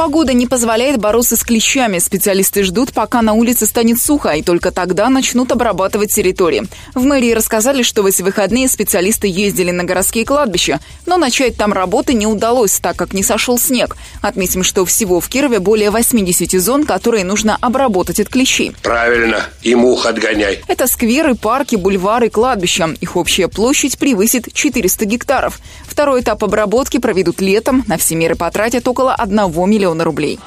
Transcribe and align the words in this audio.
Погода 0.00 0.32
не 0.32 0.46
позволяет 0.46 0.98
бороться 0.98 1.36
с 1.36 1.44
клещами. 1.44 1.98
Специалисты 1.98 2.62
ждут, 2.62 2.94
пока 2.94 3.20
на 3.20 3.34
улице 3.34 3.66
станет 3.66 4.00
сухо, 4.00 4.30
и 4.30 4.42
только 4.42 4.70
тогда 4.70 5.10
начнут 5.10 5.52
обрабатывать 5.52 6.10
территории. 6.10 6.62
В 6.94 7.04
мэрии 7.04 7.34
рассказали, 7.34 7.82
что 7.82 8.02
в 8.02 8.06
эти 8.06 8.22
выходные 8.22 8.66
специалисты 8.66 9.26
ездили 9.26 9.72
на 9.72 9.84
городские 9.84 10.24
кладбища, 10.24 10.80
но 11.04 11.18
начать 11.18 11.58
там 11.58 11.74
работы 11.74 12.14
не 12.14 12.26
удалось, 12.26 12.80
так 12.80 12.96
как 12.96 13.12
не 13.12 13.22
сошел 13.22 13.58
снег. 13.58 13.98
Отметим, 14.22 14.62
что 14.62 14.86
всего 14.86 15.20
в 15.20 15.28
Кирове 15.28 15.58
более 15.58 15.90
80 15.90 16.58
зон, 16.58 16.86
которые 16.86 17.24
нужно 17.24 17.58
обработать 17.60 18.20
от 18.20 18.30
клещей. 18.30 18.72
Правильно, 18.82 19.44
и 19.60 19.74
мух 19.74 20.06
отгоняй. 20.06 20.62
Это 20.66 20.86
скверы, 20.86 21.34
парки, 21.34 21.76
бульвары, 21.76 22.30
кладбища. 22.30 22.88
Их 23.02 23.16
общая 23.16 23.48
площадь 23.48 23.98
превысит 23.98 24.48
400 24.50 25.04
гектаров. 25.04 25.60
Второй 25.86 26.22
этап 26.22 26.42
обработки 26.42 26.96
проведут 26.96 27.42
летом. 27.42 27.84
На 27.86 27.98
все 27.98 28.14
меры 28.14 28.34
потратят 28.34 28.88
около 28.88 29.14
1 29.14 29.36
миллиона 29.68 29.89
миллиона 29.90 30.04
рублей. 30.04 30.38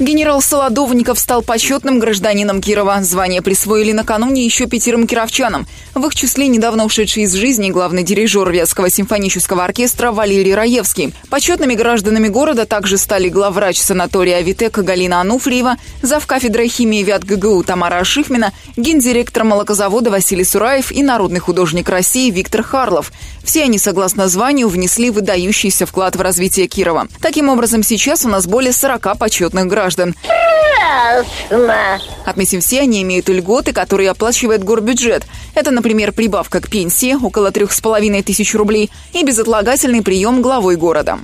Генерал 0.00 0.42
Солодовников 0.42 1.20
стал 1.20 1.40
почетным 1.40 2.00
гражданином 2.00 2.60
Кирова. 2.60 3.00
Звание 3.02 3.42
присвоили 3.42 3.92
накануне 3.92 4.44
еще 4.44 4.66
пятерым 4.66 5.06
кировчанам. 5.06 5.68
В 5.94 6.04
их 6.04 6.16
числе 6.16 6.48
недавно 6.48 6.84
ушедший 6.84 7.22
из 7.22 7.32
жизни 7.32 7.70
главный 7.70 8.02
дирижер 8.02 8.50
Вятского 8.50 8.90
симфонического 8.90 9.62
оркестра 9.62 10.10
Валерий 10.10 10.52
Раевский. 10.52 11.14
Почетными 11.30 11.74
гражданами 11.74 12.26
города 12.26 12.66
также 12.66 12.98
стали 12.98 13.28
главврач 13.28 13.78
санатория 13.78 14.38
Авитека 14.38 14.82
Галина 14.82 15.20
Ануфриева, 15.20 15.76
завкафедрой 16.02 16.66
химии 16.66 17.04
Вят 17.04 17.22
ГГУ 17.22 17.62
Тамара 17.62 17.98
Ашихмина, 17.98 18.52
гендиректор 18.76 19.44
молокозавода 19.44 20.10
Василий 20.10 20.44
Сураев 20.44 20.90
и 20.90 21.04
народный 21.04 21.38
художник 21.38 21.88
России 21.88 22.32
Виктор 22.32 22.64
Харлов. 22.64 23.12
Все 23.44 23.62
они, 23.62 23.78
согласно 23.78 24.26
званию, 24.26 24.66
внесли 24.66 25.10
выдающийся 25.10 25.86
вклад 25.86 26.16
в 26.16 26.20
развитие 26.20 26.66
Кирова. 26.66 27.06
Таким 27.20 27.48
образом, 27.48 27.84
сейчас 27.84 28.24
у 28.24 28.28
нас 28.28 28.48
более 28.48 28.72
40 28.72 29.16
почетных 29.18 29.66
граждан 29.66 29.83
граждан. 29.84 30.14
Прекрасно! 30.22 32.00
Отметим, 32.24 32.60
все 32.60 32.80
они 32.80 33.02
имеют 33.02 33.28
льготы, 33.28 33.72
которые 33.72 34.10
оплачивает 34.10 34.64
горбюджет. 34.64 35.26
Это, 35.54 35.70
например, 35.70 36.12
прибавка 36.12 36.60
к 36.60 36.70
пенсии 36.70 37.14
около 37.14 37.50
трех 37.50 37.72
с 37.72 37.80
половиной 37.80 38.22
тысяч 38.22 38.54
рублей 38.54 38.90
и 39.12 39.24
безотлагательный 39.24 40.02
прием 40.02 40.40
главой 40.40 40.76
города. 40.76 41.18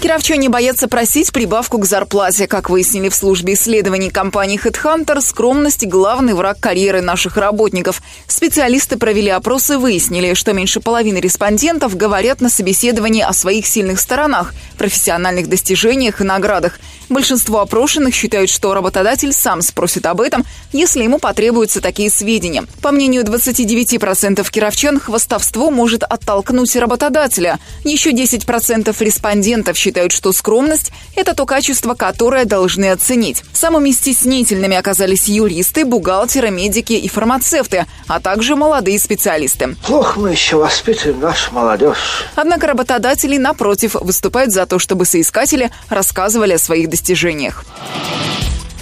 Кировчане 0.00 0.48
боятся 0.48 0.88
просить 0.88 1.30
прибавку 1.30 1.76
к 1.76 1.84
зарплате. 1.84 2.46
Как 2.46 2.70
выяснили 2.70 3.10
в 3.10 3.14
службе 3.14 3.52
исследований 3.52 4.08
компании 4.08 4.58
HeadHunter, 4.58 5.20
скромность– 5.20 5.86
главный 5.86 6.32
враг 6.32 6.58
карьеры 6.58 7.02
наших 7.02 7.36
работников. 7.36 8.00
Специалисты 8.26 8.96
провели 8.96 9.28
опрос 9.28 9.70
и 9.70 9.74
выяснили, 9.74 10.32
что 10.32 10.54
меньше 10.54 10.80
половины 10.80 11.18
респондентов 11.18 11.98
говорят 11.98 12.40
на 12.40 12.48
собеседовании 12.48 13.20
о 13.20 13.34
своих 13.34 13.66
сильных 13.66 14.00
сторонах, 14.00 14.54
профессиональных 14.78 15.50
достижениях 15.50 16.22
и 16.22 16.24
наградах. 16.24 16.80
Большинство 17.10 17.60
опрошенных 17.60 18.14
считают, 18.14 18.48
что 18.48 18.72
работодатель 18.72 19.34
сам 19.34 19.60
спросит 19.60 20.06
об 20.06 20.22
этом, 20.22 20.46
если 20.72 21.02
ему 21.02 21.18
потребуются 21.18 21.82
такие 21.82 22.08
сведения. 22.08 22.64
По 22.80 22.90
мнению 22.90 23.24
29% 23.24 24.48
кировчан, 24.50 24.98
хвастовство 24.98 25.70
может 25.70 26.04
оттолкнуть 26.04 26.74
работодателя. 26.76 27.58
Еще 27.84 28.12
10% 28.12 28.96
респондентов 29.04 29.76
считают, 29.76 29.89
считают, 29.90 30.12
что 30.12 30.32
скромность– 30.32 30.92
это 31.16 31.34
то 31.34 31.46
качество, 31.46 31.94
которое 31.94 32.44
должны 32.44 32.92
оценить. 32.92 33.42
Самыми 33.52 33.90
стеснительными 33.90 34.76
оказались 34.76 35.26
юристы, 35.26 35.84
бухгалтеры, 35.84 36.50
медики 36.50 36.92
и 36.92 37.08
фармацевты, 37.08 37.86
а 38.06 38.20
также 38.20 38.54
молодые 38.54 39.00
специалисты. 39.00 39.74
Плохо 39.84 40.20
мы 40.20 40.30
еще 40.30 40.58
воспитываем 40.58 41.18
нашу 41.18 41.52
молодежь. 41.52 42.24
Однако 42.36 42.68
работодатели, 42.68 43.36
напротив, 43.36 43.96
выступают 44.00 44.52
за 44.52 44.64
то, 44.64 44.78
чтобы 44.78 45.06
соискатели 45.06 45.72
рассказывали 45.88 46.52
о 46.52 46.58
своих 46.58 46.88
достижениях. 46.88 47.64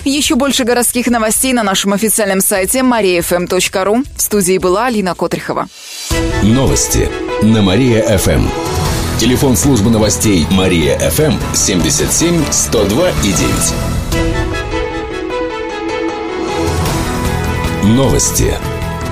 Еще 0.05 0.35
больше 0.35 0.65
городских 0.65 1.07
новостей 1.07 1.55
на 1.55 1.63
нашем 1.63 1.95
официальном 1.95 2.43
сайте 2.43 2.81
mariafm.ru. 2.81 4.05
В 4.15 4.21
студии 4.21 4.59
была 4.59 4.87
Алина 4.87 5.15
Котрихова. 5.15 5.69
Новости 6.43 7.09
на 7.43 7.63
Мария-ФМ. 7.63 8.78
Телефон 9.19 9.57
службы 9.57 9.91
новостей 9.91 10.47
Мария 10.49 10.97
ФМ 11.11 11.33
77 11.53 12.41
102 12.53 13.11
и 13.11 13.33
9. 17.83 17.97
Новости 17.97 18.55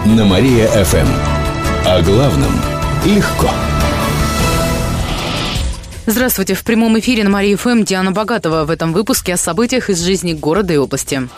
на 0.04 0.24
Мария 0.24 0.68
ФМ. 0.68 1.08
О 1.84 2.02
главном 2.02 2.52
легко. 3.04 3.50
Здравствуйте. 6.06 6.54
В 6.54 6.62
прямом 6.62 6.96
эфире 7.00 7.24
на 7.24 7.30
Мария 7.30 7.56
ФМ 7.56 7.82
Диана 7.82 8.12
Богатова. 8.12 8.64
В 8.64 8.70
этом 8.70 8.92
выпуске 8.92 9.34
о 9.34 9.36
событиях 9.36 9.90
из 9.90 10.00
жизни 10.00 10.34
города 10.34 10.72
и 10.72 10.76
области. 10.76 11.28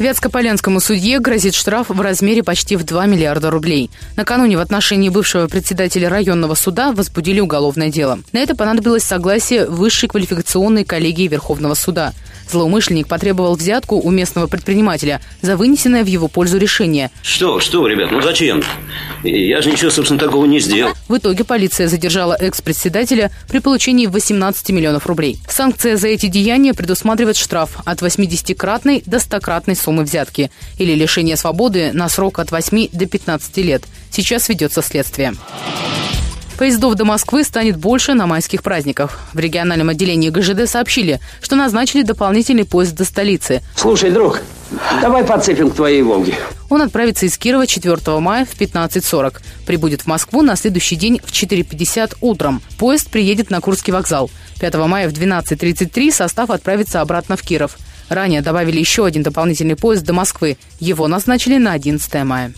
Вятскополянскому 0.00 0.80
судье 0.80 1.18
грозит 1.18 1.54
штраф 1.54 1.90
в 1.90 2.00
размере 2.00 2.42
почти 2.42 2.76
в 2.76 2.84
2 2.84 3.04
миллиарда 3.04 3.50
рублей. 3.50 3.90
Накануне 4.16 4.56
в 4.56 4.60
отношении 4.60 5.10
бывшего 5.10 5.46
председателя 5.46 6.08
районного 6.08 6.54
суда 6.54 6.92
возбудили 6.92 7.38
уголовное 7.38 7.90
дело. 7.90 8.18
На 8.32 8.38
это 8.38 8.56
понадобилось 8.56 9.02
согласие 9.02 9.66
Высшей 9.66 10.08
квалификационной 10.08 10.86
коллегии 10.86 11.28
Верховного 11.28 11.74
суда– 11.74 12.14
Злоумышленник 12.50 13.06
потребовал 13.06 13.54
взятку 13.54 13.96
у 13.96 14.10
местного 14.10 14.46
предпринимателя 14.46 15.20
за 15.40 15.56
вынесенное 15.56 16.02
в 16.02 16.06
его 16.06 16.28
пользу 16.28 16.58
решение. 16.58 17.10
Что, 17.22 17.60
что, 17.60 17.86
ребят, 17.86 18.10
ну 18.10 18.20
зачем? 18.20 18.62
Я 19.22 19.62
же 19.62 19.70
ничего, 19.70 19.90
собственно, 19.90 20.18
такого 20.18 20.46
не 20.46 20.60
сделал. 20.60 20.92
В 21.08 21.16
итоге 21.16 21.44
полиция 21.44 21.88
задержала 21.88 22.34
экс-председателя 22.34 23.30
при 23.48 23.58
получении 23.60 24.06
18 24.06 24.70
миллионов 24.70 25.06
рублей. 25.06 25.38
Санкция 25.48 25.96
за 25.96 26.08
эти 26.08 26.26
деяния 26.26 26.74
предусматривает 26.74 27.36
штраф 27.36 27.78
от 27.84 28.02
80-кратной 28.02 29.02
до 29.06 29.18
100-кратной 29.18 29.76
суммы 29.76 29.89
взятки 29.98 30.50
или 30.78 30.94
лишение 30.94 31.36
свободы 31.36 31.90
на 31.92 32.08
срок 32.08 32.38
от 32.38 32.50
8 32.50 32.88
до 32.92 33.06
15 33.06 33.56
лет. 33.58 33.82
Сейчас 34.10 34.48
ведется 34.48 34.82
следствие. 34.82 35.34
Поездов 36.60 36.94
до 36.94 37.06
Москвы 37.06 37.42
станет 37.42 37.78
больше 37.78 38.12
на 38.12 38.26
майских 38.26 38.62
праздниках. 38.62 39.18
В 39.32 39.38
региональном 39.38 39.88
отделении 39.88 40.28
ГЖД 40.28 40.68
сообщили, 40.68 41.18
что 41.40 41.56
назначили 41.56 42.02
дополнительный 42.02 42.66
поезд 42.66 42.94
до 42.94 43.06
столицы. 43.06 43.62
Слушай, 43.76 44.10
друг, 44.10 44.42
давай 45.00 45.24
подцепим 45.24 45.70
к 45.70 45.74
твоей 45.74 46.02
«Волге». 46.02 46.34
Он 46.68 46.82
отправится 46.82 47.24
из 47.24 47.38
Кирова 47.38 47.66
4 47.66 47.96
мая 48.20 48.44
в 48.44 48.54
15.40. 48.60 49.40
Прибудет 49.64 50.02
в 50.02 50.06
Москву 50.06 50.42
на 50.42 50.54
следующий 50.54 50.96
день 50.96 51.18
в 51.24 51.32
4.50 51.32 52.18
утром. 52.20 52.60
Поезд 52.78 53.08
приедет 53.08 53.48
на 53.48 53.62
Курский 53.62 53.94
вокзал. 53.94 54.30
5 54.60 54.74
мая 54.86 55.08
в 55.08 55.12
12.33 55.12 56.12
состав 56.12 56.50
отправится 56.50 57.00
обратно 57.00 57.38
в 57.38 57.42
Киров. 57.42 57.78
Ранее 58.10 58.42
добавили 58.42 58.78
еще 58.78 59.06
один 59.06 59.22
дополнительный 59.22 59.76
поезд 59.76 60.04
до 60.04 60.12
Москвы. 60.12 60.58
Его 60.80 61.08
назначили 61.08 61.56
на 61.56 61.72
11 61.72 62.24
мая. 62.24 62.52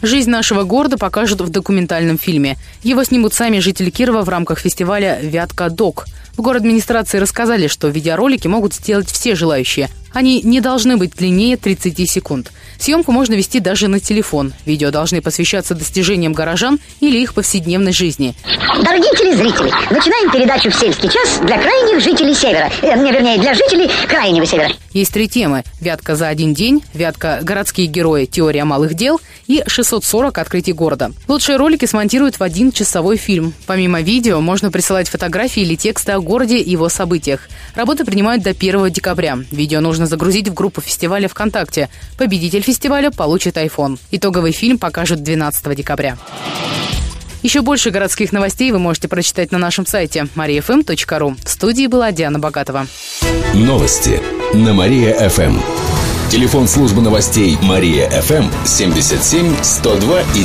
Жизнь 0.00 0.30
нашего 0.30 0.62
города 0.62 0.96
покажут 0.96 1.42
в 1.42 1.50
документальном 1.50 2.18
фильме. 2.18 2.56
Его 2.82 3.04
снимут 3.04 3.34
сами 3.34 3.58
жители 3.58 3.90
Кирова 3.90 4.22
в 4.22 4.28
рамках 4.28 4.60
фестиваля 4.60 5.18
«Вятка 5.20 5.68
Док». 5.68 6.06
В 6.36 6.40
город 6.40 6.62
администрации 6.62 7.18
рассказали, 7.18 7.66
что 7.66 7.88
видеоролики 7.88 8.48
могут 8.48 8.72
сделать 8.72 9.10
все 9.10 9.34
желающие– 9.34 9.90
они 10.12 10.42
не 10.42 10.60
должны 10.60 10.96
быть 10.96 11.16
длиннее 11.16 11.56
30 11.56 12.08
секунд. 12.08 12.52
Съемку 12.78 13.12
можно 13.12 13.34
вести 13.34 13.60
даже 13.60 13.88
на 13.88 14.00
телефон. 14.00 14.52
Видео 14.66 14.90
должны 14.90 15.20
посвящаться 15.20 15.74
достижениям 15.74 16.32
горожан 16.32 16.78
или 17.00 17.18
их 17.18 17.34
повседневной 17.34 17.92
жизни. 17.92 18.34
Дорогие 18.82 19.12
телезрители, 19.16 19.70
начинаем 19.90 20.30
передачу 20.30 20.70
в 20.70 20.74
сельский 20.74 21.08
час 21.08 21.40
для 21.42 21.60
крайних 21.60 22.00
жителей 22.02 22.34
Севера. 22.34 22.70
Э, 22.82 22.96
вернее, 22.96 23.38
для 23.38 23.54
жителей 23.54 23.90
Крайнего 24.08 24.46
Севера. 24.46 24.70
Есть 24.92 25.12
три 25.12 25.28
темы. 25.28 25.62
«Вятка 25.80 26.16
за 26.16 26.28
один 26.28 26.52
день», 26.54 26.82
«Вятка. 26.92 27.40
Городские 27.42 27.86
герои. 27.86 28.26
Теория 28.26 28.64
малых 28.64 28.94
дел» 28.94 29.20
и 29.46 29.62
«640. 29.66 30.38
Открытий 30.38 30.72
города». 30.72 31.12
Лучшие 31.28 31.56
ролики 31.56 31.86
смонтируют 31.86 32.38
в 32.38 32.42
один 32.42 32.72
часовой 32.72 33.16
фильм. 33.16 33.54
Помимо 33.66 34.00
видео, 34.02 34.40
можно 34.40 34.70
присылать 34.70 35.08
фотографии 35.08 35.62
или 35.62 35.76
тексты 35.76 36.12
о 36.12 36.20
городе 36.20 36.58
и 36.58 36.70
его 36.70 36.88
событиях. 36.88 37.48
Работы 37.74 38.04
принимают 38.04 38.42
до 38.42 38.50
1 38.50 38.90
декабря. 38.90 39.38
Видео 39.50 39.80
нужно 39.80 40.06
загрузить 40.06 40.48
в 40.48 40.54
группу 40.54 40.80
фестиваля 40.80 41.28
ВКонтакте. 41.28 41.88
Победитель 42.18 42.62
фестиваля 42.72 43.10
получит 43.10 43.58
iPhone. 43.58 43.98
Итоговый 44.12 44.52
фильм 44.52 44.78
покажут 44.78 45.22
12 45.22 45.76
декабря. 45.76 46.16
Еще 47.42 47.60
больше 47.60 47.90
городских 47.90 48.32
новостей 48.32 48.72
вы 48.72 48.78
можете 48.78 49.08
прочитать 49.08 49.52
на 49.52 49.58
нашем 49.58 49.84
сайте 49.84 50.26
mariafm.ru. 50.34 51.36
В 51.44 51.48
студии 51.50 51.86
была 51.86 52.12
Диана 52.12 52.38
Богатова. 52.38 52.86
Новости 53.52 54.22
на 54.54 54.72
Мария-ФМ. 54.72 55.58
Телефон 56.30 56.66
службы 56.66 57.02
новостей 57.02 57.58
Мария-ФМ 57.60 58.46
77 58.64 59.54
102 59.62 60.20
и 60.22 60.44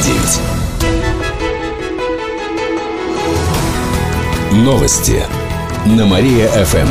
9. 4.52 4.66
Новости 4.66 5.24
на 5.86 6.06
Мария-ФМ. 6.06 6.90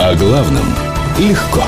О 0.00 0.14
главном 0.16 0.66
легко. 1.18 1.64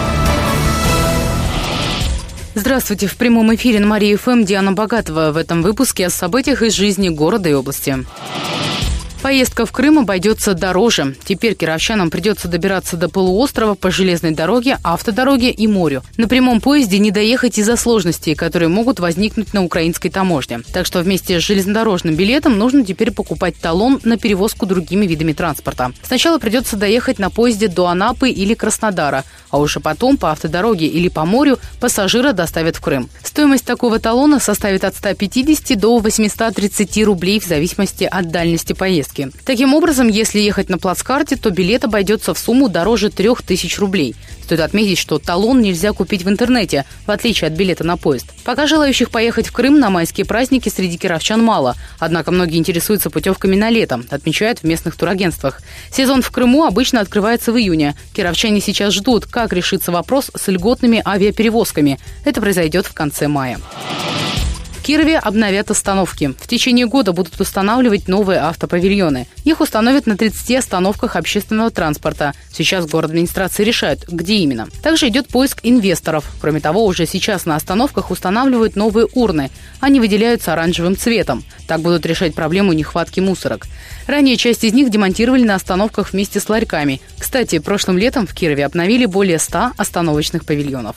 Здравствуйте. 2.54 3.06
В 3.06 3.16
прямом 3.16 3.54
эфире 3.54 3.80
на 3.80 3.86
Марии 3.86 4.14
ФМ 4.14 4.44
Диана 4.44 4.72
Богатова. 4.72 5.32
В 5.32 5.38
этом 5.38 5.62
выпуске 5.62 6.06
о 6.06 6.10
событиях 6.10 6.62
из 6.62 6.74
жизни 6.74 7.08
города 7.08 7.48
и 7.48 7.54
области. 7.54 8.04
Поездка 9.22 9.66
в 9.66 9.70
Крым 9.70 10.00
обойдется 10.00 10.52
дороже. 10.52 11.14
Теперь 11.24 11.54
кировчанам 11.54 12.10
придется 12.10 12.48
добираться 12.48 12.96
до 12.96 13.08
полуострова 13.08 13.74
по 13.76 13.88
железной 13.92 14.32
дороге, 14.32 14.78
автодороге 14.82 15.50
и 15.50 15.68
морю. 15.68 16.02
На 16.16 16.26
прямом 16.26 16.60
поезде 16.60 16.98
не 16.98 17.12
доехать 17.12 17.56
из-за 17.56 17.76
сложностей, 17.76 18.34
которые 18.34 18.68
могут 18.68 18.98
возникнуть 18.98 19.54
на 19.54 19.62
украинской 19.62 20.08
таможне. 20.08 20.62
Так 20.72 20.86
что 20.86 21.02
вместе 21.02 21.38
с 21.38 21.44
железнодорожным 21.44 22.16
билетом 22.16 22.58
нужно 22.58 22.84
теперь 22.84 23.12
покупать 23.12 23.54
талон 23.56 24.00
на 24.02 24.18
перевозку 24.18 24.66
другими 24.66 25.06
видами 25.06 25.32
транспорта. 25.32 25.92
Сначала 26.02 26.38
придется 26.38 26.76
доехать 26.76 27.20
на 27.20 27.30
поезде 27.30 27.68
до 27.68 27.86
Анапы 27.86 28.28
или 28.28 28.54
Краснодара, 28.54 29.22
а 29.50 29.60
уже 29.60 29.78
потом 29.78 30.16
по 30.16 30.32
автодороге 30.32 30.86
или 30.86 31.08
по 31.08 31.24
морю 31.24 31.60
пассажира 31.80 32.32
доставят 32.32 32.74
в 32.74 32.80
Крым. 32.80 33.08
Стоимость 33.22 33.66
такого 33.66 34.00
талона 34.00 34.40
составит 34.40 34.82
от 34.82 34.96
150 34.96 35.78
до 35.78 35.98
830 35.98 37.04
рублей 37.04 37.38
в 37.38 37.46
зависимости 37.46 38.02
от 38.02 38.32
дальности 38.32 38.72
поездки 38.72 39.11
поездки. 39.12 39.44
Таким 39.44 39.74
образом, 39.74 40.08
если 40.08 40.40
ехать 40.40 40.68
на 40.68 40.78
плацкарте, 40.78 41.36
то 41.36 41.50
билет 41.50 41.84
обойдется 41.84 42.34
в 42.34 42.38
сумму 42.38 42.68
дороже 42.68 43.10
3000 43.10 43.78
рублей. 43.78 44.14
Стоит 44.42 44.60
отметить, 44.60 44.98
что 44.98 45.18
талон 45.18 45.60
нельзя 45.60 45.92
купить 45.92 46.24
в 46.24 46.28
интернете, 46.28 46.84
в 47.06 47.10
отличие 47.10 47.48
от 47.48 47.54
билета 47.54 47.84
на 47.84 47.96
поезд. 47.96 48.26
Пока 48.44 48.66
желающих 48.66 49.10
поехать 49.10 49.46
в 49.46 49.52
Крым 49.52 49.78
на 49.78 49.90
майские 49.90 50.26
праздники 50.26 50.68
среди 50.68 50.98
кировчан 50.98 51.42
мало, 51.42 51.76
однако 51.98 52.30
многие 52.30 52.58
интересуются 52.58 53.10
путевками 53.10 53.56
на 53.56 53.70
лето, 53.70 54.02
отмечают 54.10 54.60
в 54.60 54.64
местных 54.64 54.96
турагентствах. 54.96 55.60
Сезон 55.90 56.22
в 56.22 56.30
Крыму 56.30 56.64
обычно 56.64 57.00
открывается 57.00 57.52
в 57.52 57.58
июне. 57.58 57.94
Кировчане 58.14 58.60
сейчас 58.60 58.94
ждут, 58.94 59.26
как 59.26 59.52
решится 59.52 59.92
вопрос 59.92 60.30
с 60.34 60.48
льготными 60.48 61.02
авиаперевозками. 61.04 61.98
Это 62.24 62.40
произойдет 62.40 62.86
в 62.86 62.94
конце 62.94 63.28
мая. 63.28 63.58
Кирове 64.82 65.18
обновят 65.18 65.70
остановки. 65.70 66.34
В 66.40 66.48
течение 66.48 66.86
года 66.86 67.12
будут 67.12 67.40
устанавливать 67.40 68.08
новые 68.08 68.40
автопавильоны. 68.40 69.28
Их 69.44 69.60
установят 69.60 70.06
на 70.06 70.16
30 70.16 70.56
остановках 70.56 71.14
общественного 71.14 71.70
транспорта. 71.70 72.34
Сейчас 72.52 72.86
город 72.86 73.10
администрации 73.10 73.62
решает, 73.62 74.04
где 74.08 74.34
именно. 74.34 74.66
Также 74.82 75.06
идет 75.08 75.28
поиск 75.28 75.60
инвесторов. 75.62 76.24
Кроме 76.40 76.58
того, 76.60 76.84
уже 76.84 77.06
сейчас 77.06 77.46
на 77.46 77.54
остановках 77.54 78.10
устанавливают 78.10 78.74
новые 78.74 79.06
урны. 79.14 79.50
Они 79.78 80.00
выделяются 80.00 80.52
оранжевым 80.52 80.96
цветом. 80.96 81.44
Так 81.68 81.80
будут 81.80 82.04
решать 82.04 82.34
проблему 82.34 82.72
нехватки 82.72 83.20
мусорок. 83.20 83.66
Ранее 84.08 84.36
часть 84.36 84.64
из 84.64 84.72
них 84.72 84.90
демонтировали 84.90 85.44
на 85.44 85.54
остановках 85.54 86.12
вместе 86.12 86.40
с 86.40 86.48
ларьками. 86.48 87.00
Кстати, 87.18 87.60
прошлым 87.60 87.98
летом 87.98 88.26
в 88.26 88.34
Кирове 88.34 88.66
обновили 88.66 89.06
более 89.06 89.38
100 89.38 89.72
остановочных 89.76 90.44
павильонов. 90.44 90.96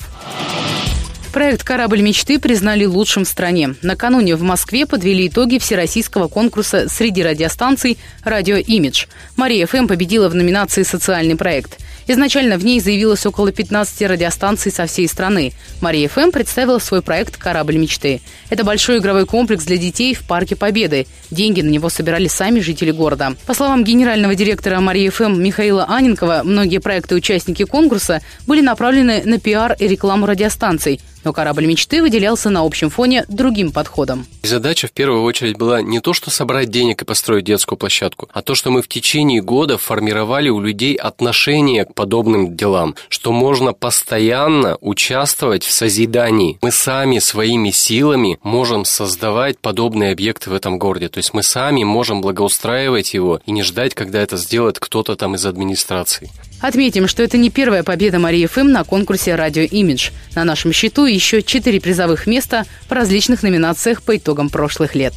Проект 1.36 1.64
«Корабль 1.66 2.00
мечты» 2.00 2.40
признали 2.40 2.86
лучшим 2.86 3.26
в 3.26 3.28
стране. 3.28 3.76
Накануне 3.82 4.38
в 4.38 4.42
Москве 4.42 4.86
подвели 4.86 5.28
итоги 5.28 5.58
всероссийского 5.58 6.30
конкурса 6.30 6.88
среди 6.88 7.22
радиостанций 7.24 7.98
«Радио 8.24 8.56
Имидж». 8.56 9.08
Мария 9.36 9.68
ФМ 9.68 9.88
победила 9.88 10.30
в 10.30 10.36
номинации 10.36 10.84
«Социальный 10.84 11.36
проект». 11.36 11.78
Изначально 12.08 12.58
в 12.58 12.64
ней 12.64 12.80
заявилось 12.80 13.26
около 13.26 13.52
15 13.52 14.04
радиостанций 14.04 14.72
со 14.72 14.86
всей 14.86 15.10
страны. 15.10 15.52
Мария 15.82 16.08
ФМ 16.08 16.32
представила 16.32 16.80
свой 16.80 17.02
проект 17.02 17.36
«Корабль 17.36 17.76
мечты». 17.76 18.22
Это 18.50 18.64
большой 18.64 19.00
игровой 19.00 19.26
комплекс 19.26 19.66
для 19.66 19.76
детей 19.76 20.14
в 20.14 20.22
Парке 20.26 20.56
Победы. 20.56 21.06
Деньги 21.32 21.60
на 21.60 21.70
него 21.70 21.90
собирали 21.90 22.30
сами 22.30 22.62
жители 22.62 22.92
города. 22.92 23.36
По 23.46 23.54
словам 23.54 23.84
генерального 23.84 24.36
директора 24.36 24.80
Марии 24.80 25.10
ФМ 25.10 25.42
Михаила 25.42 25.84
Аненкова, 25.84 26.44
многие 26.46 26.78
проекты 26.78 27.14
участники 27.16 27.64
конкурса 27.64 28.22
были 28.48 28.62
направлены 28.62 29.24
на 29.26 29.38
пиар 29.38 29.76
и 29.78 29.86
рекламу 29.86 30.28
радиостанций– 30.28 31.02
но 31.26 31.34
корабль 31.34 31.66
мечты 31.66 32.02
выделялся 32.02 32.50
на 32.50 32.62
общем 32.62 32.90
фоне 32.90 33.26
другим 33.28 33.72
подходом. 33.72 34.26
Задача 34.44 34.88
в 34.88 34.92
первую 34.92 35.24
очередь 35.24 35.58
была 35.58 35.82
не 35.82 36.00
то, 36.00 36.14
что 36.14 36.30
собрать 36.30 36.70
денег 36.70 37.02
и 37.02 37.06
построить 37.06 37.44
детскую 37.44 37.78
площадку, 37.78 38.30
а 38.32 38.42
то, 38.42 38.56
что 38.56 38.70
мы 38.70 38.82
в 38.82 38.88
течение 38.88 39.42
года 39.42 39.78
формировали 39.78 40.50
у 40.50 40.62
людей 40.62 40.96
отношение 40.96 41.86
к 41.86 41.94
подобным 41.94 42.56
делам, 42.56 42.96
что 43.10 43.32
можно 43.32 43.74
постоянно 43.74 44.78
участвовать 44.82 45.64
в 45.64 45.72
созидании. 45.72 46.60
Мы 46.62 46.72
сами 46.72 47.20
своими 47.20 47.72
силами 47.72 48.38
можем 48.44 48.86
создавать 48.86 49.60
подобные 49.60 50.12
объекты 50.12 50.52
в 50.52 50.54
этом 50.54 50.78
городе. 50.78 51.10
То 51.10 51.18
есть 51.18 51.34
мы 51.34 51.42
сами 51.44 51.84
можем 51.84 52.22
благоустраивать 52.22 53.14
его 53.14 53.42
и 53.46 53.52
не 53.52 53.64
ждать, 53.64 53.96
когда 53.96 54.22
это 54.22 54.38
сделает 54.38 54.80
кто-то 54.80 55.16
там 55.16 55.36
из 55.36 55.46
администрации. 55.46 56.30
Отметим, 56.62 57.08
что 57.08 57.22
это 57.22 57.38
не 57.38 57.50
первая 57.50 57.84
победа 57.84 58.18
Марии 58.18 58.46
ФМ 58.46 58.72
на 58.72 58.84
конкурсе 58.84 59.36
«Радио 59.36 59.64
Имидж». 59.64 60.12
На 60.36 60.44
нашем 60.44 60.72
счету 60.72 61.06
еще 61.16 61.42
четыре 61.42 61.82
призовых 61.82 62.28
места 62.28 62.66
в 62.88 62.92
различных 62.92 63.42
номинациях 63.42 64.04
по 64.04 64.16
итогам 64.18 64.50
прошлых 64.50 64.94
лет. 64.94 65.14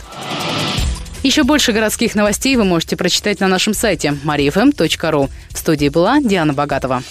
Еще 1.22 1.42
больше 1.42 1.72
городских 1.72 2.14
новостей 2.14 2.56
вы 2.56 2.64
можете 2.64 2.96
прочитать 2.96 3.40
на 3.40 3.48
нашем 3.48 3.74
сайте 3.74 4.14
mariafm.ru. 4.24 5.28
В 5.50 5.58
студии 5.58 5.88
была 5.88 6.20
Диана 6.20 6.52
Богатова. 6.52 7.02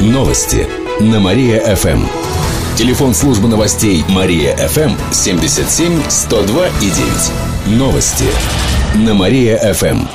Новости 0.00 0.66
на 1.00 1.20
Мария-ФМ. 1.20 2.04
Телефон 2.76 3.14
службы 3.14 3.48
новостей 3.48 4.04
Мария-ФМ 4.08 5.12
77 5.12 6.02
102 6.08 6.68
и 6.68 6.90
9. 6.90 7.78
Новости 7.78 8.26
на 8.96 9.14
Мария-ФМ. 9.14 10.06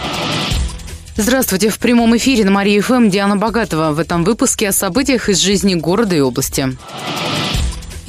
Здравствуйте. 1.16 1.70
В 1.70 1.80
прямом 1.80 2.16
эфире 2.18 2.46
на 2.46 2.52
Мария 2.52 2.82
ФМ 2.82 3.10
Диана 3.10 3.38
Богатова. 3.38 3.92
В 3.92 4.00
этом 4.00 4.24
выпуске 4.24 4.70
о 4.70 4.72
событиях 4.74 5.30
из 5.30 5.40
жизни 5.40 5.76
города 5.76 6.16
и 6.16 6.20
области. 6.20 6.78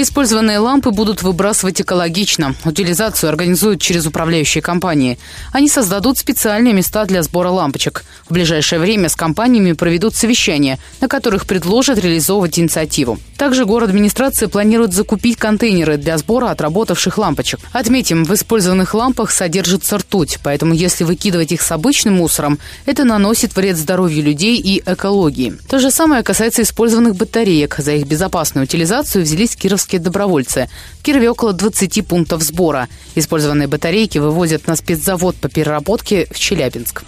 Использованные 0.02 0.58
лампы 0.58 0.90
будут 0.90 1.22
выбрасывать 1.22 1.80
экологично. 1.80 2.56
Утилизацию 2.64 3.30
организуют 3.30 3.80
через 3.80 4.04
управляющие 4.04 4.60
компании. 4.60 5.16
Они 5.52 5.68
создадут 5.68 6.18
специальные 6.18 6.74
места 6.74 7.04
для 7.04 7.22
сбора 7.22 7.50
лампочек. 7.50 8.02
В 8.28 8.32
ближайшее 8.32 8.80
время 8.80 9.08
с 9.08 9.14
компаниями 9.14 9.74
проведут 9.74 10.16
совещания, 10.16 10.80
на 11.00 11.06
которых 11.06 11.46
предложат 11.46 12.00
реализовывать 12.00 12.58
инициативу. 12.58 13.20
Также 13.38 13.64
город 13.64 13.90
администрация 13.90 14.48
планирует 14.48 14.92
закупить 14.92 15.36
контейнеры 15.36 15.98
для 15.98 16.18
сбора 16.18 16.50
отработавших 16.50 17.18
лампочек. 17.18 17.60
Отметим, 17.72 18.24
в 18.24 18.34
использованных 18.34 18.94
лампах 18.94 19.30
содержится 19.30 19.98
ртуть, 19.98 20.40
поэтому 20.42 20.74
если 20.74 21.04
выкидывать 21.04 21.52
их 21.52 21.62
с 21.62 21.70
обычным 21.70 22.14
мусором, 22.14 22.58
это 22.86 23.04
наносит 23.04 23.54
вред 23.54 23.76
здоровью 23.76 24.24
людей 24.24 24.58
и 24.58 24.82
экологии. 24.84 25.54
То 25.68 25.78
же 25.78 25.92
самое 25.92 26.24
касается 26.24 26.62
использованных 26.62 27.14
батареек. 27.14 27.76
За 27.78 27.92
их 27.92 28.06
безопасную 28.06 28.64
утилизацию 28.64 29.24
взялись 29.24 29.54
кировские 29.54 29.91
кировские 29.92 30.00
добровольцы. 30.00 30.68
В 31.00 31.02
Кирове 31.02 31.30
около 31.30 31.52
20 31.52 32.06
пунктов 32.06 32.42
сбора. 32.42 32.88
Использованные 33.14 33.68
батарейки 33.68 34.18
вывозят 34.18 34.66
на 34.66 34.76
спецзавод 34.76 35.36
по 35.36 35.48
переработке 35.48 36.26
в 36.30 36.38
Челябинск. 36.38 37.02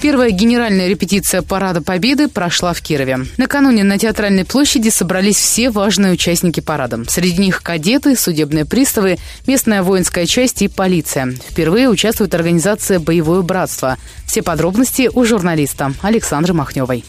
Первая 0.00 0.30
генеральная 0.30 0.88
репетиция 0.88 1.40
Парада 1.40 1.80
Победы 1.80 2.28
прошла 2.28 2.74
в 2.74 2.82
Кирове. 2.82 3.20
Накануне 3.38 3.84
на 3.84 3.98
Театральной 3.98 4.44
площади 4.44 4.90
собрались 4.90 5.36
все 5.36 5.70
важные 5.70 6.12
участники 6.12 6.60
парада. 6.60 7.04
Среди 7.08 7.40
них 7.40 7.62
кадеты, 7.62 8.14
судебные 8.14 8.66
приставы, 8.66 9.16
местная 9.46 9.82
воинская 9.82 10.26
часть 10.26 10.60
и 10.60 10.68
полиция. 10.68 11.32
Впервые 11.48 11.88
участвует 11.88 12.34
организация 12.34 13.00
«Боевое 13.00 13.40
братство». 13.40 13.96
Все 14.26 14.42
подробности 14.42 15.10
у 15.12 15.24
журналиста 15.24 15.94
Александры 16.02 16.52
Махневой. 16.52 17.02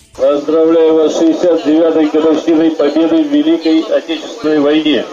Поздравляю 0.46 0.94
вас 0.94 1.18
с 1.18 1.22
69-й 1.24 2.06
годовщиной 2.12 2.70
победы 2.72 3.24
в 3.24 3.28
Великой 3.30 3.80
Отечественной 3.82 4.60
войне. 4.60 5.04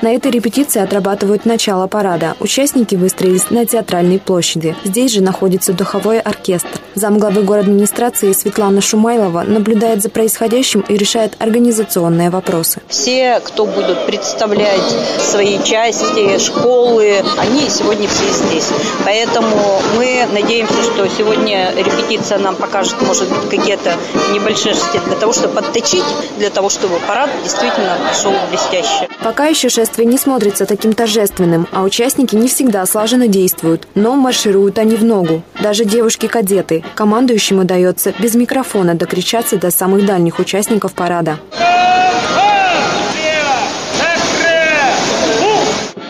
На 0.00 0.14
этой 0.14 0.30
репетиции 0.30 0.80
отрабатывают 0.80 1.44
начало 1.44 1.88
парада. 1.88 2.36
Участники 2.38 2.94
выстроились 2.94 3.50
на 3.50 3.66
театральной 3.66 4.20
площади. 4.20 4.76
Здесь 4.84 5.12
же 5.12 5.22
находится 5.22 5.72
духовой 5.72 6.20
оркестр. 6.20 6.80
Замглавы 6.94 7.42
город 7.42 7.64
администрации 7.64 8.32
Светлана 8.32 8.80
Шумайлова 8.80 9.42
наблюдает 9.42 10.02
за 10.02 10.08
происходящим 10.08 10.84
и 10.88 10.96
решает 10.96 11.34
организационные 11.40 12.30
вопросы. 12.30 12.80
Все, 12.88 13.40
кто 13.40 13.66
будут 13.66 14.06
представлять 14.06 14.94
свои 15.18 15.62
части, 15.64 16.38
школы, 16.38 17.16
они 17.36 17.68
сегодня 17.68 18.06
все 18.06 18.32
здесь. 18.32 18.68
Поэтому 19.04 19.80
мы 19.96 20.26
надеемся, 20.32 20.80
что 20.82 21.08
сегодня 21.08 21.72
репетиция 21.76 22.38
нам 22.38 22.54
покажет, 22.54 23.00
может 23.02 23.28
быть, 23.28 23.48
какие-то 23.50 23.96
небольшие 24.32 24.74
шести 24.74 25.00
для 25.06 25.16
того, 25.16 25.32
чтобы 25.32 25.54
подточить, 25.54 26.04
для 26.38 26.50
того, 26.50 26.68
чтобы 26.68 27.00
парад 27.00 27.30
действительно 27.42 27.96
прошел 28.04 28.32
блестяще. 28.50 29.08
Пока 29.22 29.46
еще 29.46 29.68
шесть 29.68 29.87
шествие 29.88 30.06
не 30.06 30.18
смотрится 30.18 30.66
таким 30.66 30.92
торжественным, 30.92 31.66
а 31.72 31.82
участники 31.82 32.36
не 32.36 32.48
всегда 32.48 32.84
слаженно 32.84 33.26
действуют, 33.26 33.88
но 33.94 34.16
маршируют 34.16 34.78
они 34.78 34.96
в 34.96 35.04
ногу. 35.04 35.42
Даже 35.62 35.86
девушки-кадеты. 35.86 36.84
Командующему 36.94 37.62
удается 37.62 38.12
без 38.18 38.34
микрофона 38.34 38.94
докричаться 38.94 39.56
до 39.56 39.70
самых 39.70 40.04
дальних 40.04 40.38
участников 40.40 40.92
парада. 40.92 41.38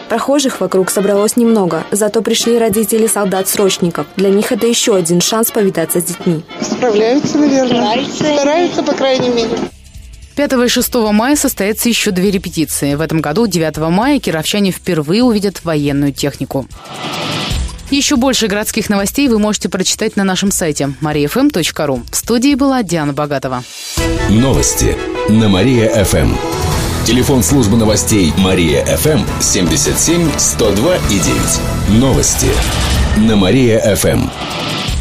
Прохожих 0.09 0.61
вокруг 0.61 0.91
собралось 0.91 1.37
немного, 1.37 1.85
зато 1.93 2.21
пришли 2.23 2.59
родители 2.59 3.07
солдат-срочников. 3.07 4.07
Для 4.17 4.31
них 4.31 4.51
это 4.51 4.67
еще 4.67 4.97
один 4.97 5.21
шанс 5.21 5.53
повидаться 5.53 6.01
с 6.01 6.05
детьми. 6.05 6.43
Справляются, 6.61 7.39
наверное. 7.39 7.83
Стараются. 7.83 8.25
Стараются, 8.25 8.83
по 8.83 8.93
крайней 8.95 9.29
мере. 9.29 9.57
5 10.39 10.53
и 10.53 10.69
6 10.69 10.95
мая 10.95 11.35
состоятся 11.35 11.89
еще 11.89 12.13
две 12.13 12.31
репетиции. 12.31 12.95
В 12.95 13.01
этом 13.01 13.21
году, 13.21 13.49
9 13.49 13.79
мая, 13.91 14.21
кировчане 14.21 14.71
впервые 14.71 15.25
увидят 15.25 15.65
военную 15.65 16.13
технику. 16.13 16.65
Еще 17.91 18.15
больше 18.15 18.47
городских 18.47 18.89
новостей 18.89 19.27
вы 19.27 19.41
можете 19.41 19.69
прочитать 19.69 20.15
на 20.15 20.23
нашем 20.23 20.53
сайте 20.53 20.95
mariafm.ru. 21.01 22.03
В 22.09 22.15
студии 22.15 22.55
была 22.55 22.85
Диана 22.85 23.13
Богатова. 23.13 23.65
Новости 24.31 24.97
на 25.29 25.49
Мария-ФМ. 25.49 26.37
Телефон 27.05 27.43
службы 27.43 27.77
новостей 27.77 28.33
Мария-ФМ 28.39 29.25
77 29.41 30.39
102 30.39 30.97
и 31.11 31.19
9. 31.19 32.01
Новости 32.01 32.47
на 33.17 33.35
Мария-ФМ. 33.35 34.29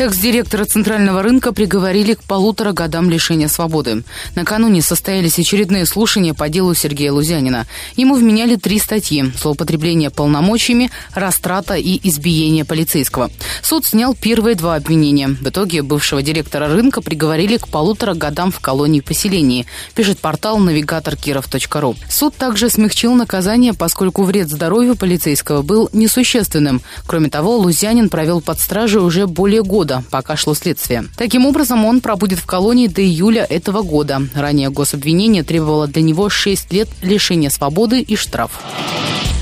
Экс-директора 0.00 0.64
Центрального 0.64 1.24
рынка 1.24 1.52
приговорили 1.52 2.14
к 2.14 2.22
полутора 2.22 2.70
годам 2.70 3.10
лишения 3.10 3.48
свободы. 3.48 4.04
Накануне 4.36 4.80
состоялись 4.80 5.40
очередные 5.40 5.86
слушания 5.86 6.34
по 6.34 6.48
делу 6.48 6.72
Сергея 6.72 7.10
Лузянина. 7.10 7.66
Ему 7.96 8.14
вменяли 8.14 8.54
три 8.54 8.78
статьи– 8.78 9.32
злоупотребление 9.42 10.10
полномочиями, 10.10 10.92
растрата 11.14 11.74
и 11.74 11.98
избиение 12.08 12.64
полицейского. 12.64 13.32
Суд 13.60 13.86
снял 13.86 14.14
первые 14.14 14.54
два 14.54 14.76
обвинения. 14.76 15.26
В 15.26 15.48
итоге 15.48 15.82
бывшего 15.82 16.22
директора 16.22 16.68
рынка 16.68 17.00
приговорили 17.02 17.56
к 17.56 17.66
полутора 17.66 18.14
годам 18.14 18.52
в 18.52 18.60
колонии 18.60 19.00
поселении, 19.00 19.66
пишет 19.96 20.20
портал 20.20 20.58
навигатор 20.58 21.16
киров.ру. 21.16 21.96
Суд 22.08 22.36
также 22.36 22.70
смягчил 22.70 23.14
наказание, 23.14 23.74
поскольку 23.74 24.22
вред 24.22 24.48
здоровью 24.48 24.94
полицейского 24.94 25.62
был 25.62 25.90
несущественным. 25.92 26.82
Кроме 27.04 27.30
того, 27.30 27.56
Лузянин 27.56 28.08
провел 28.08 28.40
под 28.40 28.60
стражей 28.60 29.02
уже 29.02 29.26
более 29.26 29.64
года 29.64 29.87
года, 29.88 30.04
пока 30.10 30.36
шло 30.36 30.54
следствие. 30.54 31.04
Таким 31.16 31.46
образом, 31.46 31.84
он 31.84 32.00
пробудет 32.00 32.38
в 32.38 32.46
колонии 32.46 32.88
до 32.88 33.02
июля 33.02 33.44
этого 33.44 33.82
года. 33.82 34.22
Ранее 34.34 34.70
гособвинение 34.70 35.42
требовало 35.42 35.86
для 35.86 36.02
него 36.02 36.28
6 36.28 36.72
лет 36.72 36.88
лишения 37.02 37.50
свободы 37.50 38.00
и 38.00 38.16
штраф. 38.16 38.60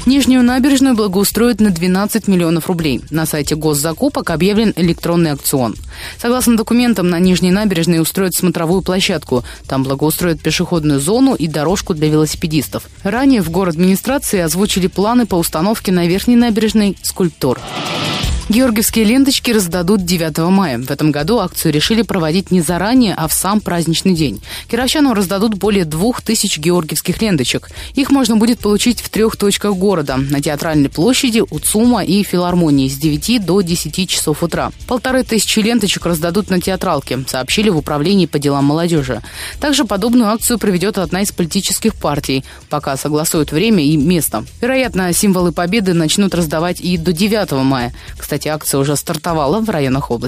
Нижнюю 0.07 0.45
набережную 0.45 0.95
благоустроят 0.95 1.61
на 1.61 1.71
12 1.71 2.29
миллионов 2.29 2.69
рублей. 2.69 3.00
На 3.11 3.26
сайте 3.26 3.57
госзакупок 3.57 4.31
объявлен 4.31 4.73
электронный 4.76 5.33
аукцион. 5.33 5.75
Согласно 6.17 6.57
документам, 6.57 7.11
на 7.11 7.19
Нижней 7.19 7.50
набережной 7.50 8.00
устроят 8.00 8.37
смотровую 8.37 8.83
площадку. 8.83 9.43
Там 9.67 9.83
благоустроят 9.83 10.41
пешеходную 10.41 11.00
зону 11.00 11.35
и 11.35 11.49
дорожку 11.49 11.93
для 11.93 12.09
велосипедистов. 12.09 12.85
Ранее 13.03 13.43
в 13.43 13.50
город 13.50 13.75
администрации 13.75 14.38
озвучили 14.38 14.87
планы 14.87 15.26
по 15.26 15.35
установке 15.35 15.91
на 15.91 16.07
Верхней 16.07 16.37
набережной 16.37 16.97
скульптур. 17.03 17.59
Георгиевские 18.49 19.05
ленточки 19.05 19.50
раздадут 19.50 20.05
9 20.05 20.36
мая. 20.38 20.78
В 20.78 20.90
этом 20.90 21.11
году 21.11 21.38
акцию 21.38 21.73
решили 21.73 22.02
проводить 22.02 22.50
не 22.50 22.61
заранее, 22.61 23.14
а 23.14 23.26
в 23.28 23.33
сам 23.33 23.61
праздничный 23.61 24.14
день. 24.14 24.40
Кировчанам 24.71 25.12
раздадут 25.12 25.55
более 25.55 25.85
двух 25.85 26.23
тысяч 26.23 26.59
георгиевских 26.59 27.21
ленточек. 27.23 27.71
Их 27.95 28.11
можно 28.11 28.37
будет 28.37 28.59
получить 28.59 29.00
в 29.00 29.09
трех 29.09 29.37
точках 29.37 29.75
города. 29.75 30.16
На 30.16 30.40
Театральной 30.40 30.88
площади, 30.88 31.43
у 31.49 31.59
ЦУМа 31.59 32.05
и 32.05 32.23
филармонии 32.23 32.88
с 32.88 32.97
9 32.97 33.45
до 33.45 33.61
10 33.62 34.09
часов 34.09 34.43
утра. 34.43 34.73
Полторы 34.87 35.25
тысячи 35.25 35.61
ленточек 35.61 36.05
раздадут 36.07 36.50
на 36.50 36.61
театралке, 36.61 37.25
сообщили 37.26 37.71
в 37.71 37.76
Управлении 37.78 38.26
по 38.26 38.38
делам 38.38 38.66
молодежи. 38.66 39.23
Также 39.61 39.85
подобную 39.85 40.28
акцию 40.31 40.59
проведет 40.59 40.99
одна 40.99 41.23
из 41.23 41.33
политических 41.33 41.95
партий, 41.95 42.45
пока 42.69 42.97
согласуют 42.97 43.52
время 43.52 43.85
и 43.85 43.97
место. 43.97 44.45
Вероятно, 44.61 45.12
символы 45.12 45.52
победы 45.52 45.95
начнут 45.95 46.35
раздавать 46.35 46.81
и 46.81 46.99
до 46.99 47.12
9 47.12 47.52
мая. 47.64 47.95
Кстати, 48.19 48.49
акция 48.49 48.78
уже 48.78 48.97
стартовала 48.97 49.61
в 49.61 49.71
районах 49.71 50.11
области. 50.11 50.25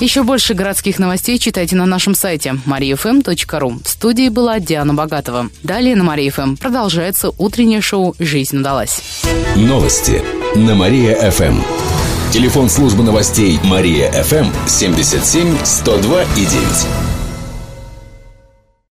Еще 0.00 0.22
больше 0.22 0.54
городских 0.54 1.00
новостей 1.00 1.38
читайте 1.38 1.74
на 1.74 1.84
нашем 1.84 2.14
сайте 2.14 2.56
mariafm.ru. 2.66 3.82
В 3.84 3.88
студии 3.88 4.28
была 4.28 4.60
Диана 4.60 4.94
Богатова. 4.94 5.50
Далее 5.64 5.96
на 5.96 6.04
Мария 6.04 6.32
продолжается 6.60 7.32
утреннее 7.36 7.80
шоу 7.80 8.14
«Жизнь 8.20 8.58
удалась». 8.58 9.00
Новости 9.56 10.22
на 10.54 10.74
Мария-ФМ. 10.76 11.60
Телефон 12.32 12.68
службы 12.68 13.02
новостей 13.02 13.58
Мария-ФМ 13.64 14.46
77 14.68 15.56
102 15.64 16.22
и 16.22 16.44
9. 16.44 17.07